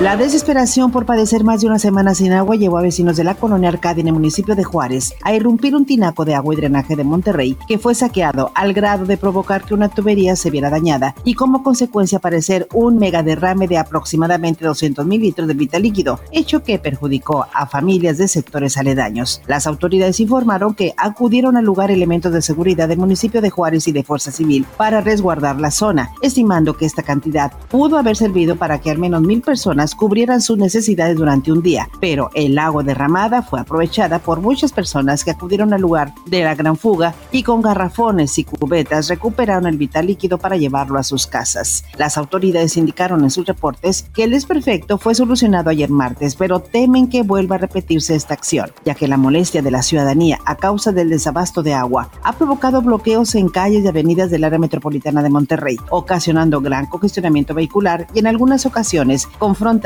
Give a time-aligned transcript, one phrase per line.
[0.00, 3.34] La desesperación por padecer más de una semana sin agua llevó a vecinos de la
[3.34, 6.94] colonia Arcadia en el municipio de Juárez a irrumpir un tinaco de agua y drenaje
[6.94, 11.16] de Monterrey que fue saqueado al grado de provocar que una tubería se viera dañada
[11.24, 16.20] y como consecuencia aparecer un mega derrame de aproximadamente 200 mil litros de vital líquido,
[16.30, 19.42] hecho que perjudicó a familias de sectores aledaños.
[19.48, 23.92] Las autoridades informaron que acudieron al lugar elementos de seguridad del municipio de Juárez y
[23.92, 28.80] de Fuerza Civil para resguardar la zona, estimando que esta cantidad pudo haber servido para
[28.80, 33.42] que al menos mil personas cubrieran sus necesidades durante un día, pero el agua derramada
[33.42, 37.62] fue aprovechada por muchas personas que acudieron al lugar de la gran fuga y con
[37.62, 41.84] garrafones y cubetas recuperaron el vital líquido para llevarlo a sus casas.
[41.96, 47.08] Las autoridades indicaron en sus reportes que el desperfecto fue solucionado ayer martes, pero temen
[47.08, 50.92] que vuelva a repetirse esta acción, ya que la molestia de la ciudadanía a causa
[50.92, 55.30] del desabasto de agua ha provocado bloqueos en calles y avenidas del área metropolitana de
[55.30, 59.77] Monterrey, ocasionando gran congestionamiento vehicular y en algunas ocasiones confrontaciones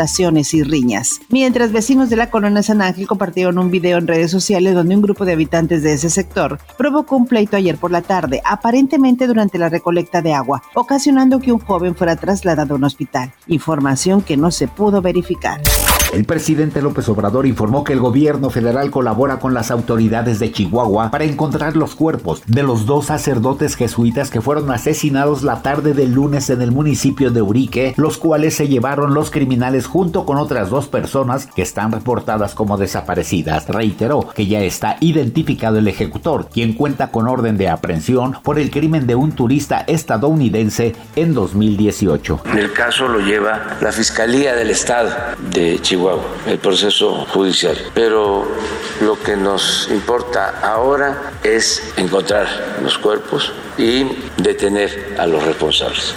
[0.52, 1.20] y riñas.
[1.28, 5.02] Mientras vecinos de la colonia San Ángel compartieron un video en redes sociales donde un
[5.02, 9.58] grupo de habitantes de ese sector provocó un pleito ayer por la tarde, aparentemente durante
[9.58, 14.36] la recolecta de agua, ocasionando que un joven fuera trasladado a un hospital, información que
[14.36, 15.60] no se pudo verificar.
[16.12, 21.10] El presidente López Obrador informó que el gobierno federal colabora con las autoridades de Chihuahua
[21.10, 26.12] para encontrar los cuerpos de los dos sacerdotes jesuitas que fueron asesinados la tarde del
[26.12, 30.68] lunes en el municipio de Urique, los cuales se llevaron los criminales junto con otras
[30.68, 33.66] dos personas que están reportadas como desaparecidas.
[33.70, 38.70] Reiteró que ya está identificado el ejecutor, quien cuenta con orden de aprehensión por el
[38.70, 42.42] crimen de un turista estadounidense en 2018.
[42.54, 45.08] El caso lo lleva la Fiscalía del Estado
[45.50, 46.01] de Chihuahua
[46.46, 47.76] el proceso judicial.
[47.94, 48.46] Pero
[49.00, 52.46] lo que nos importa ahora es encontrar
[52.82, 56.14] los cuerpos y detener a los responsables.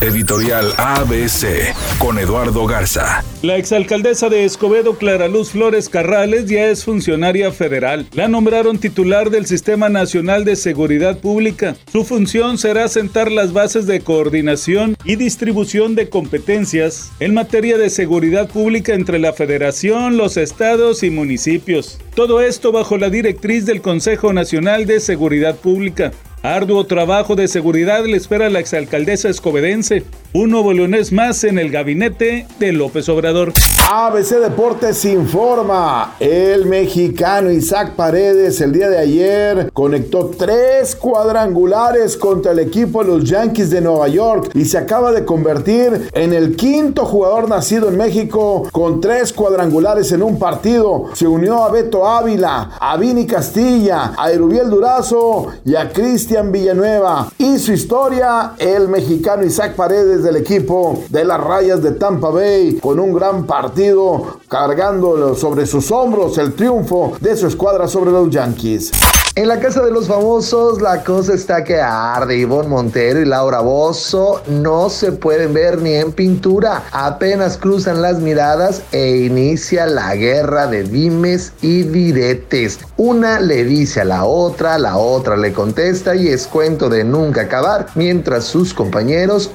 [0.00, 3.22] Editorial ABC con Eduardo Garza.
[3.42, 8.06] La exalcaldesa de Escobedo, Clara Luz Flores Carrales, ya es funcionaria federal.
[8.12, 11.76] La nombraron titular del Sistema Nacional de Seguridad Pública.
[11.92, 17.90] Su función será sentar las bases de coordinación y distribución de competencias en materia de
[17.90, 21.98] seguridad pública entre la Federación, los estados y municipios.
[22.14, 26.12] Todo esto bajo la directriz del Consejo Nacional de Seguridad Pública.
[26.42, 30.04] Arduo trabajo de seguridad le espera a la exalcaldesa escobedense.
[30.32, 33.52] Un nuevo leonés más en el gabinete de López Obrador.
[33.92, 36.14] ABC Deportes informa.
[36.20, 43.10] El mexicano Isaac Paredes el día de ayer conectó tres cuadrangulares contra el equipo de
[43.10, 47.88] los Yankees de Nueva York y se acaba de convertir en el quinto jugador nacido
[47.88, 51.06] en México con tres cuadrangulares en un partido.
[51.14, 57.32] Se unió a Beto Ávila, a Vini Castilla, a Erubiel Durazo y a Cristian Villanueva.
[57.38, 62.78] Y su historia, el mexicano Isaac Paredes del equipo de las rayas de Tampa Bay
[62.80, 68.30] con un gran partido cargando sobre sus hombros el triunfo de su escuadra sobre los
[68.30, 68.90] Yankees.
[69.36, 72.36] En la casa de los famosos la cosa está que arde.
[72.36, 76.82] Ivonne Montero y Laura Bozo no se pueden ver ni en pintura.
[76.90, 82.80] Apenas cruzan las miradas e inicia la guerra de dimes y diretes.
[82.96, 87.42] Una le dice a la otra, la otra le contesta y es cuento de nunca
[87.42, 89.52] acabar, mientras sus compañeros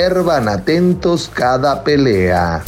[0.00, 2.62] observan atentos cada pelea.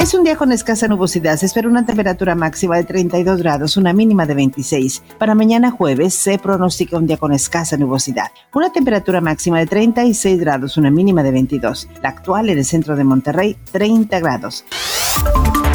[0.00, 1.36] Es un día con escasa nubosidad.
[1.36, 5.02] Se espera una temperatura máxima de 32 grados, una mínima de 26.
[5.18, 8.28] Para mañana jueves se pronostica un día con escasa nubosidad.
[8.54, 11.88] Una temperatura máxima de 36 grados, una mínima de 22.
[12.02, 14.64] La actual en el centro de Monterrey, 30 grados.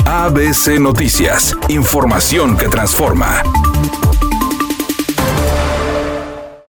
[0.07, 1.55] ABC Noticias.
[1.69, 3.43] Información que transforma.